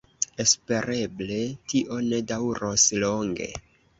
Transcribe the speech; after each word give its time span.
Espereble 0.43 1.37
tio 1.73 1.99
ne 2.07 2.21
daŭros 2.33 2.89
longe. 3.05 3.51